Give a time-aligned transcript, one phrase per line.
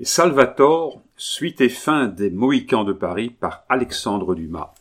[0.00, 4.72] Salvator, suite et fin des Mohicans de Paris par Alexandre Dumas.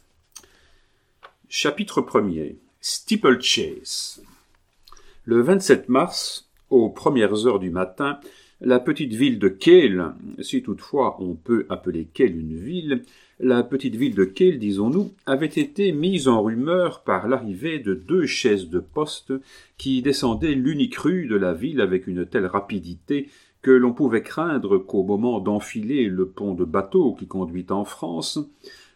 [1.50, 4.24] Chapitre 1er Steeplechase.
[5.26, 8.22] Le 27 mars, aux premières heures du matin,
[8.62, 13.04] la petite ville de Kehl, si toutefois on peut appeler Kehl une ville,
[13.42, 18.26] la petite ville de Kehl, disons-nous, avait été mise en rumeur par l'arrivée de deux
[18.26, 19.34] chaises de poste
[19.78, 23.28] qui descendaient l'unique rue de la ville avec une telle rapidité
[23.62, 28.40] que l'on pouvait craindre qu'au moment d'enfiler le pont de bateau qui conduit en France,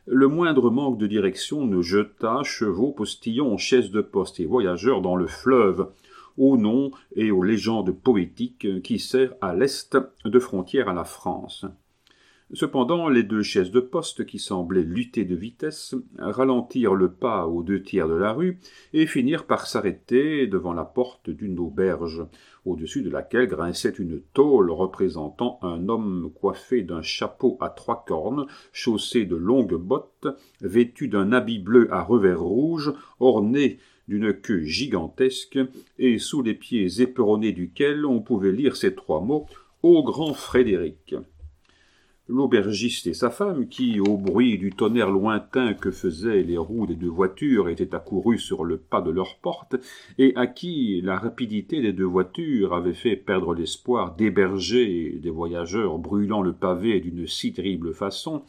[0.07, 5.15] le moindre manque de direction ne jetât chevaux, postillons, chaises de poste et voyageurs dans
[5.15, 5.89] le fleuve,
[6.37, 11.65] au nom et aux légendes poétiques qui sert à l'est de frontière à la France.
[12.53, 17.63] Cependant, les deux chaises de poste, qui semblaient lutter de vitesse, ralentirent le pas aux
[17.63, 18.59] deux tiers de la rue
[18.93, 22.23] et finirent par s'arrêter devant la porte d'une auberge,
[22.63, 28.45] au-dessus de laquelle grinçait une tôle représentant un homme coiffé d'un chapeau à trois cornes,
[28.71, 30.27] chaussé de longues bottes,
[30.61, 35.57] vêtu d'un habit bleu à revers rouge, orné d'une queue gigantesque,
[35.97, 39.47] et sous les pieds éperonnés duquel on pouvait lire ces trois mots
[39.81, 41.15] Au grand Frédéric.
[42.27, 46.95] L'aubergiste et sa femme, qui, au bruit du tonnerre lointain que faisaient les roues des
[46.95, 49.75] deux voitures, étaient accourus sur le pas de leur porte,
[50.17, 55.99] et à qui la rapidité des deux voitures avait fait perdre l'espoir d'héberger des voyageurs
[55.99, 58.41] brûlant le pavé d'une si terrible façon,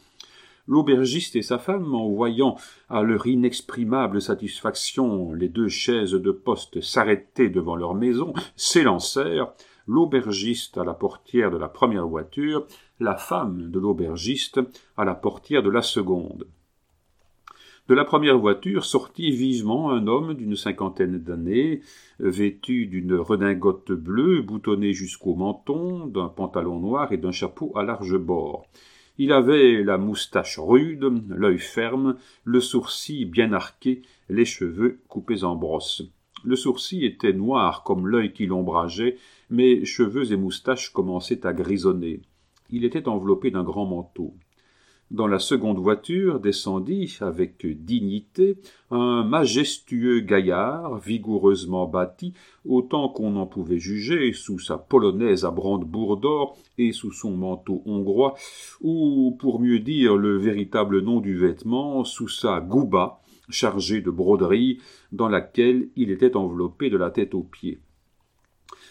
[0.67, 2.55] l'aubergiste et sa femme, en voyant
[2.89, 9.53] à leur inexprimable satisfaction les deux chaises de poste s'arrêter devant leur maison, s'élancèrent,
[9.87, 12.67] l'aubergiste à la portière de la première voiture,
[12.99, 14.59] la femme de l'aubergiste
[14.97, 16.47] à la portière de la seconde.
[17.87, 21.79] De la première voiture sortit vivement un homme d'une cinquantaine d'années,
[22.19, 28.17] vêtu d'une redingote bleue boutonnée jusqu'au menton, d'un pantalon noir et d'un chapeau à large
[28.17, 28.65] bord.
[29.17, 35.55] Il avait la moustache rude, l'œil ferme, le sourcil bien arqué, les cheveux coupés en
[35.55, 36.03] brosse.
[36.47, 39.17] Le sourcil était noir comme l'œil qui l'ombrageait,
[39.49, 42.21] mais cheveux et moustaches commençaient à grisonner.
[42.69, 44.33] Il était enveloppé d'un grand manteau.
[45.11, 48.55] Dans la seconde voiture descendit, avec dignité,
[48.91, 52.33] un majestueux gaillard, vigoureusement bâti,
[52.65, 57.81] autant qu'on en pouvait juger, sous sa polonaise à brandebourg d'or et sous son manteau
[57.85, 58.35] hongrois,
[58.79, 63.19] ou, pour mieux dire le véritable nom du vêtement, sous sa gouba,
[63.49, 64.79] chargée de broderie,
[65.11, 67.79] dans laquelle il était enveloppé de la tête aux pieds.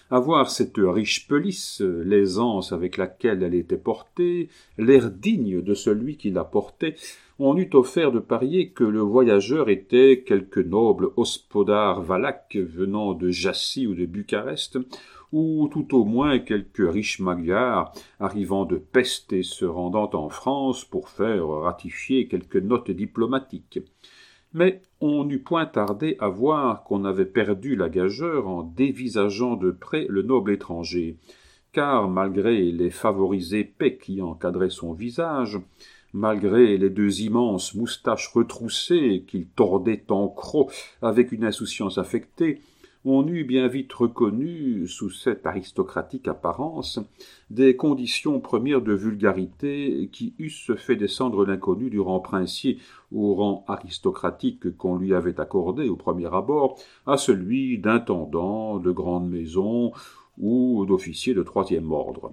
[0.08, 6.16] À voir cette riche pelisse, l'aisance avec laquelle elle était portée, l'air digne de celui
[6.16, 6.94] qui la portait,
[7.40, 13.30] on eût offert de parier que le voyageur était quelque noble hospodar valaque venant de
[13.30, 14.78] Jassy ou de Bucarest,
[15.32, 20.84] ou tout au moins quelque riche magyar arrivant de Peste et se rendant en France
[20.84, 23.80] pour faire ratifier quelques notes diplomatiques
[24.56, 29.70] mais on n'eût point tardé à voir qu'on avait perdu la gageure en dévisageant de
[29.70, 31.18] près le noble étranger,
[31.72, 35.60] car malgré les favorisés épais qui encadraient son visage,
[36.14, 42.62] malgré les deux immenses moustaches retroussées qu'il tordait en croc avec une insouciance affectée,
[43.08, 46.98] on eut bien vite reconnu, sous cette aristocratique apparence,
[47.50, 52.78] des conditions premières de vulgarité qui eussent fait descendre l'inconnu du rang princier
[53.12, 59.30] au rang aristocratique qu'on lui avait accordé au premier abord à celui d'intendant de grande
[59.30, 59.92] maison
[60.38, 62.32] ou d'officier de troisième ordre.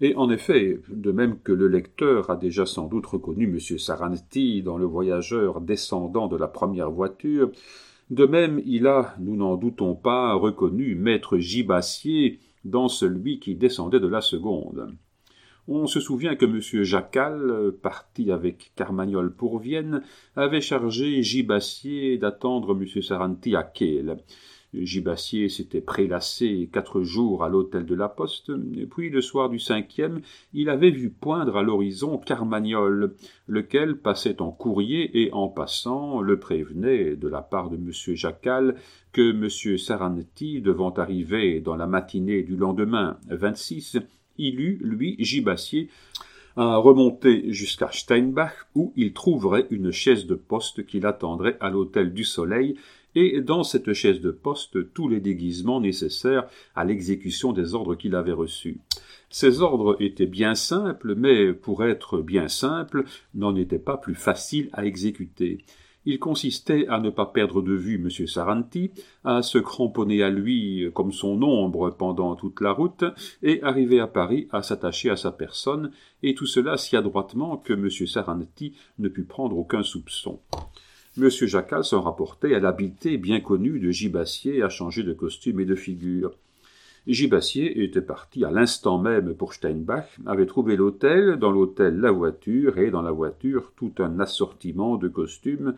[0.00, 3.58] Et en effet, de même que le lecteur a déjà sans doute reconnu M.
[3.78, 7.50] Saranti dans le voyageur descendant de la première voiture,
[8.10, 14.00] de même, il a, nous n'en doutons pas, reconnu maître Gibassier dans celui qui descendait
[14.00, 14.94] de la seconde.
[15.70, 16.82] On se souvient que M.
[16.82, 20.02] Jacal, parti avec Carmagnol pour Vienne,
[20.34, 23.02] avait chargé Gibassier d'attendre M.
[23.02, 24.16] Saranti à Kehl.
[24.74, 28.52] Gibassier s'était prélassé quatre jours à l'hôtel de la Poste,
[28.90, 30.20] puis le soir du cinquième,
[30.52, 33.14] il avait vu poindre à l'horizon Carmagnol,
[33.46, 37.90] lequel passait en courrier et en passant le prévenait de la part de M.
[38.14, 38.76] Jacal
[39.12, 39.78] que M.
[39.78, 43.98] Saranti, devant arriver dans la matinée du lendemain 26,
[44.36, 45.88] il eut, lui, Gibassier,
[46.56, 52.12] à remonter jusqu'à Steinbach, où il trouverait une chaise de poste qui l'attendrait à l'hôtel
[52.12, 52.76] du Soleil,
[53.14, 58.14] et dans cette chaise de poste tous les déguisements nécessaires à l'exécution des ordres qu'il
[58.14, 58.78] avait reçus.
[59.30, 64.70] Ces ordres étaient bien simples, mais pour être bien simples, n'en étaient pas plus faciles
[64.72, 65.58] à exécuter.
[66.06, 68.26] Il consistait à ne pas perdre de vue M.
[68.26, 68.90] Saranti,
[69.24, 73.04] à se cramponner à lui comme son ombre pendant toute la route,
[73.42, 75.90] et arriver à Paris à s'attacher à sa personne,
[76.22, 77.90] et tout cela si adroitement que M.
[77.90, 80.40] Saranti ne put prendre aucun soupçon.
[81.20, 81.28] M.
[81.30, 85.74] Jacal s'en rapportait à l'habileté bien connue de Gibassier à changer de costume et de
[85.74, 86.32] figure.
[87.08, 92.78] Gibassier était parti à l'instant même pour Steinbach, avait trouvé l'hôtel, dans l'hôtel la voiture,
[92.78, 95.74] et dans la voiture tout un assortiment de costumes,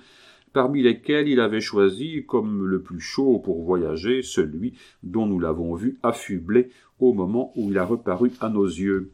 [0.52, 5.74] parmi lesquels il avait choisi comme le plus chaud pour voyager celui dont nous l'avons
[5.74, 9.10] vu affublé au moment où il a reparu à nos yeux.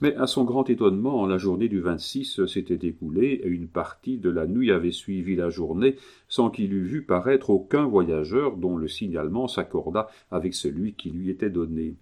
[0.00, 4.28] Mais à son grand étonnement, la journée du 26 s'était écoulée et une partie de
[4.28, 5.96] la nuit avait suivi la journée
[6.28, 11.30] sans qu'il eût vu paraître aucun voyageur dont le signalement s'accordât avec celui qui lui
[11.30, 11.94] était donné.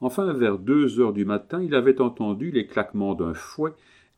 [0.00, 3.72] Enfin, vers deux heures du matin, il avait entendu les claquements d'un fouet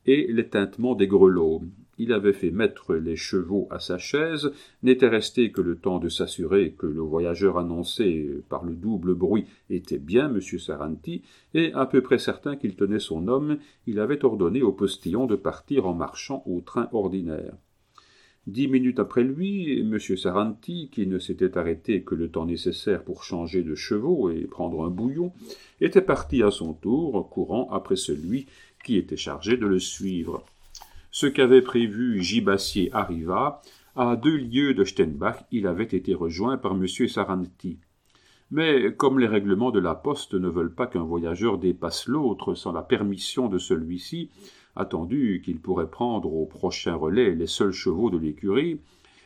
[0.05, 1.63] et l'éteintement des grelots
[2.01, 4.51] il avait fait mettre les chevaux à sa chaise,
[4.81, 9.45] n'était resté que le temps de s'assurer que le voyageur annoncé par le double bruit
[9.69, 10.41] était bien M.
[10.41, 11.21] Saranti,
[11.53, 15.35] et à peu près certain qu'il tenait son homme, il avait ordonné au postillon de
[15.35, 17.53] partir en marchant au train ordinaire.
[18.47, 19.99] Dix minutes après lui, M.
[19.99, 24.83] Saranti, qui ne s'était arrêté que le temps nécessaire pour changer de chevaux et prendre
[24.83, 25.33] un bouillon,
[25.79, 28.47] était parti à son tour, courant après celui
[28.83, 30.43] qui était chargé de le suivre.
[31.13, 33.61] Ce qu'avait prévu Gibassier arriva.
[33.97, 36.87] À deux lieues de Steinbach, il avait été rejoint par M.
[36.87, 37.79] Saranti.
[38.49, 42.71] Mais comme les règlements de la poste ne veulent pas qu'un voyageur dépasse l'autre sans
[42.71, 44.29] la permission de celui-ci,
[44.77, 48.79] attendu qu'il pourrait prendre au prochain relais les seuls chevaux de l'écurie,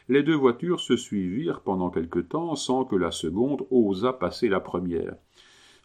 [0.10, 4.60] les deux voitures se suivirent pendant quelque temps sans que la seconde osât passer la
[4.60, 5.16] première.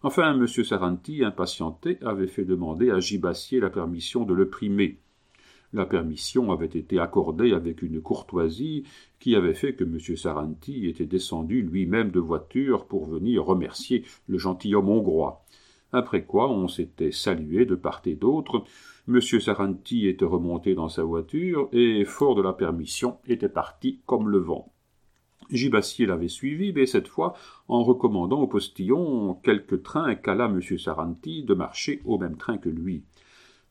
[0.03, 0.47] Enfin, M.
[0.47, 4.99] Saranti, impatienté, avait fait demander à Gibassier la permission de le primer.
[5.73, 8.83] La permission avait été accordée avec une courtoisie
[9.21, 9.99] qui avait fait que M.
[10.17, 15.45] Saranti était descendu lui-même de voiture pour venir remercier le gentilhomme hongrois.
[15.93, 18.65] Après quoi on s'était salué de part et d'autre.
[19.09, 19.21] M.
[19.21, 24.39] Saranti était remonté dans sa voiture et, fort de la permission, était parti comme le
[24.39, 24.73] vent.
[25.51, 27.35] Gibassier l'avait suivi, mais cette fois
[27.67, 30.61] en recommandant au postillon quelque train qu'alla M.
[30.79, 33.05] Saranti de marcher au même train que lui.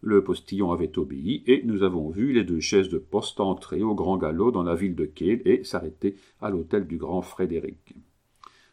[0.02, 3.96] Le postillon avait obéi, et nous avons vu les deux chaises de poste entrer au
[3.96, 7.96] grand galop dans la ville de Kiel et s'arrêter à l'hôtel du grand Frédéric.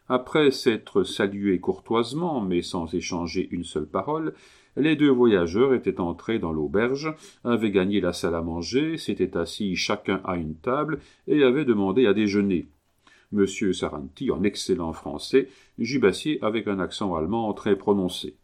[0.08, 4.34] Après s'être salués courtoisement, mais sans échanger une seule parole,
[4.76, 7.12] les deux voyageurs étaient entrés dans l'auberge,
[7.42, 12.06] avaient gagné la salle à manger, s'étaient assis chacun à une table et avaient demandé
[12.06, 12.66] à déjeuner.
[13.32, 18.36] Monsieur Saranti en excellent français, Jubassier avec un accent allemand très prononcé.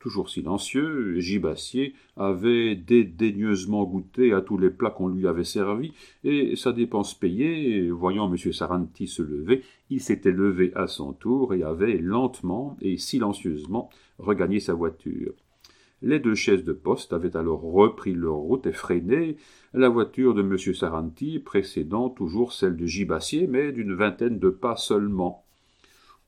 [0.00, 5.92] Toujours silencieux, Gibassier avait dédaigneusement goûté à tous les plats qu'on lui avait servis,
[6.24, 8.50] et sa dépense payée, voyant M.
[8.50, 14.58] Saranti se lever, il s'était levé à son tour et avait lentement et silencieusement regagné
[14.58, 15.34] sa voiture.
[16.00, 19.36] Les deux chaises de poste avaient alors repris leur route effrénée,
[19.74, 20.56] la voiture de M.
[20.56, 25.44] Saranti précédant toujours celle de Gibassier, mais d'une vingtaine de pas seulement.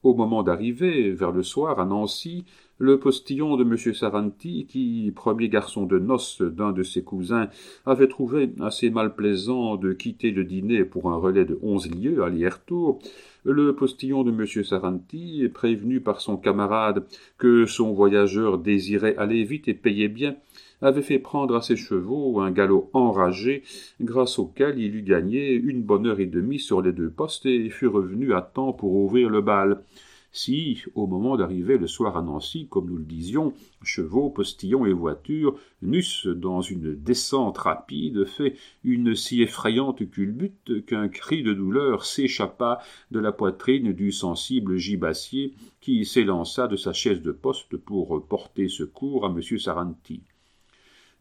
[0.02, 2.44] Au moment d'arriver, vers le soir, à Nancy,
[2.82, 3.94] le postillon de M.
[3.94, 7.48] Saranti, qui, premier garçon de noces d'un de ses cousins,
[7.86, 12.98] avait trouvé assez malplaisant de quitter le dîner pour un relais de onze lieues aller-retour,
[13.44, 14.64] le postillon de M.
[14.64, 17.04] Saranti, prévenu par son camarade
[17.38, 20.34] que son voyageur désirait aller vite et payer bien,
[20.80, 23.62] avait fait prendre à ses chevaux un galop enragé,
[24.00, 27.70] grâce auquel il eut gagné une bonne heure et demie sur les deux postes et
[27.70, 29.84] fut revenu à temps pour ouvrir le bal.
[30.34, 34.92] Si, au moment d'arriver le soir à Nancy, comme nous le disions, chevaux, postillons et
[34.94, 42.06] voitures n'eussent, dans une descente rapide, fait une si effrayante culbute qu'un cri de douleur
[42.06, 48.26] s'échappa de la poitrine du sensible gibassier qui s'élança de sa chaise de poste pour
[48.26, 49.58] porter secours à M.
[49.58, 50.22] Saranti.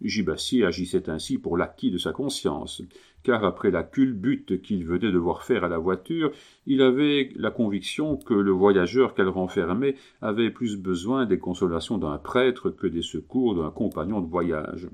[0.02, 2.82] Gibassier agissait ainsi pour l'acquis de sa conscience,
[3.24, 6.32] car après la culbute qu'il venait de voir faire à la voiture,
[6.66, 12.18] il avait la conviction que le voyageur qu'elle renfermait avait plus besoin des consolations d'un
[12.18, 14.90] prêtre que des secours d'un compagnon de voyage.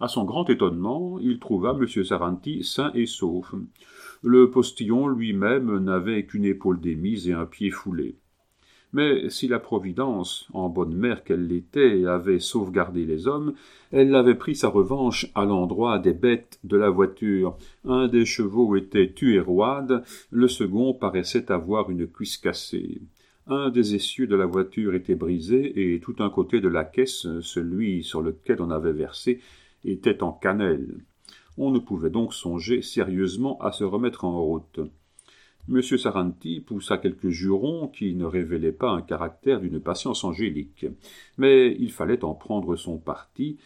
[0.00, 2.04] À son grand étonnement, il trouva M.
[2.04, 3.52] Saranti sain et sauf.
[4.22, 8.16] Le postillon lui-même n'avait qu'une épaule démise et un pied foulé.
[8.92, 13.54] Mais si la Providence, en bonne mère qu'elle l'était, avait sauvegardé les hommes,
[13.92, 17.58] elle avait pris sa revanche à l'endroit des bêtes de la voiture.
[17.84, 23.02] Un des chevaux était tué roide, le second paraissait avoir une cuisse cassée.
[23.46, 27.26] Un des essieux de la voiture était brisé, et tout un côté de la caisse,
[27.40, 29.40] celui sur lequel on avait versé,
[29.84, 31.04] était en cannelle.
[31.58, 34.80] On ne pouvait donc songer sérieusement à se remettre en route.
[35.70, 35.82] M.
[35.82, 40.86] Saranti poussa quelques jurons qui ne révélaient pas un caractère d'une patience angélique.
[41.36, 43.58] Mais il fallait en prendre son parti,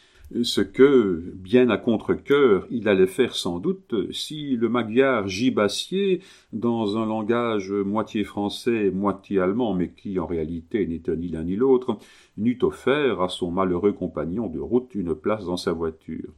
[0.42, 6.20] ce que, bien à contre-cœur, il allait faire sans doute si le magyar gibassier,
[6.52, 11.56] dans un langage moitié français, moitié allemand, mais qui en réalité n'était ni l'un ni
[11.56, 11.98] l'autre,
[12.38, 16.32] n'eût offert à son malheureux compagnon de route une place dans sa voiture.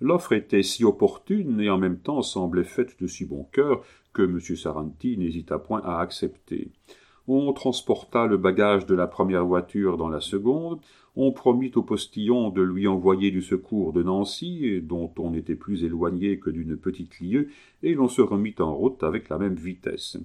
[0.00, 4.22] L'offre était si opportune et en même temps semblait faite de si bon cœur que
[4.22, 4.40] M.
[4.40, 6.70] Saranti n'hésita point à accepter.
[7.28, 10.80] On transporta le bagage de la première voiture dans la seconde,
[11.14, 15.84] on promit au postillon de lui envoyer du secours de Nancy, dont on n'était plus
[15.84, 17.48] éloigné que d'une petite lieue,
[17.82, 20.18] et l'on se remit en route avec la même vitesse.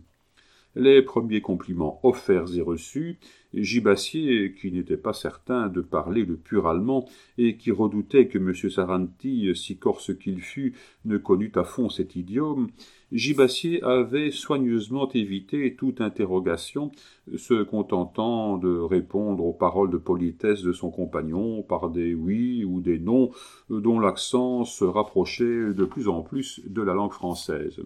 [0.80, 3.18] Les premiers compliments offerts et reçus,
[3.56, 7.06] Gibassier, qui n'était pas certain de parler le pur allemand
[7.40, 8.54] et qui redoutait que M.
[8.54, 12.70] Saranti, si corse qu'il fût, ne connût à fond cet idiome,
[13.12, 16.92] Gibassier avait soigneusement évité toute interrogation,
[17.36, 22.82] se contentant de répondre aux paroles de politesse de son compagnon par des oui ou
[22.82, 23.32] des non,
[23.72, 27.82] dont l'accent se rapprochait de plus en plus de la langue française.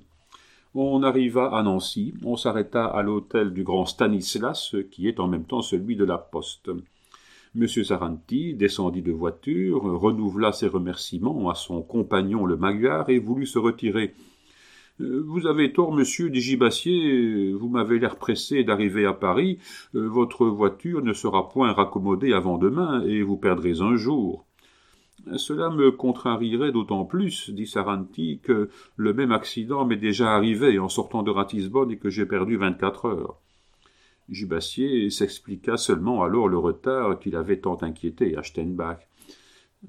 [0.74, 5.44] On arriva à Nancy, on s'arrêta à l'hôtel du grand Stanislas, qui est en même
[5.44, 6.72] temps celui de la poste.
[7.54, 7.68] M.
[7.68, 13.60] Saranti descendit de voiture, renouvela ses remerciements à son compagnon le Magyar et voulut se
[13.60, 14.14] retirer.
[15.02, 19.58] Euh, vous avez tort, monsieur, dit Gibassier, vous m'avez l'air pressé d'arriver à Paris,
[19.96, 24.46] euh, votre voiture ne sera point raccommodée avant demain, et vous perdrez un jour.
[25.36, 30.90] Cela me contrarierait d'autant plus, dit Saranti, que le même accident m'est déjà arrivé en
[30.90, 33.38] sortant de Ratisbonne et que j'ai perdu vingt-quatre heures.
[34.30, 39.00] Gibassier s'expliqua seulement alors le retard qu'il avait tant inquiété à Steinbach.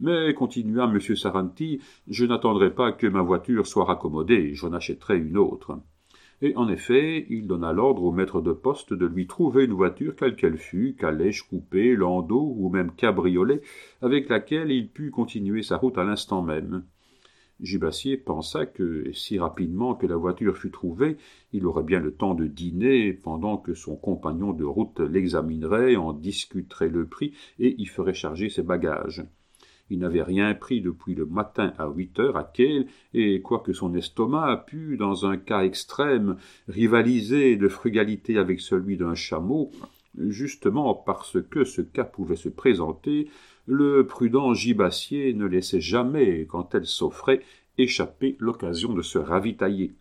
[0.00, 1.00] Mais, continua M.
[1.00, 5.78] Saranti, je n'attendrai pas que ma voiture soit raccommodée, j'en achèterai une autre
[6.42, 10.16] et en effet, il donna l'ordre au maître de poste de lui trouver une voiture
[10.16, 13.62] quelle qu'elle fût, calèche, coupée, landau ou même cabriolet,
[14.02, 16.84] avec laquelle il put continuer sa route à l'instant même.
[17.61, 21.16] Gibassier pensa que, si rapidement que la voiture fut trouvée,
[21.52, 26.12] il aurait bien le temps de dîner, pendant que son compagnon de route l'examinerait, en
[26.12, 29.25] discuterait le prix et y ferait charger ses bagages.
[29.92, 33.94] Il n'avait rien pris depuis le matin à huit heures à Kehl, et quoique son
[33.94, 39.70] estomac pût, dans un cas extrême, rivaliser de frugalité avec celui d'un chameau,
[40.16, 43.28] justement parce que ce cas pouvait se présenter,
[43.66, 47.42] le prudent gibassier ne laissait jamais, quand elle s'offrait,
[47.76, 49.92] échapper l'occasion de se ravitailler.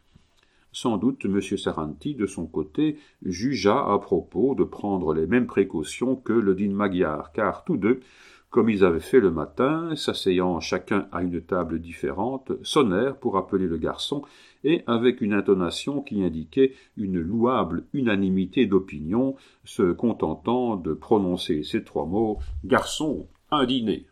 [0.71, 1.41] Sans doute M.
[1.41, 2.95] Saranti, de son côté,
[3.25, 7.99] jugea à propos de prendre les mêmes précautions que le digne Magyar, car tous deux
[8.51, 13.65] comme ils avaient fait le matin, s'asseyant chacun à une table différente, sonnèrent pour appeler
[13.65, 14.23] le garçon,
[14.65, 21.83] et avec une intonation qui indiquait une louable unanimité d'opinion, se contentant de prononcer ces
[21.83, 24.10] trois mots Garçon, un dîner.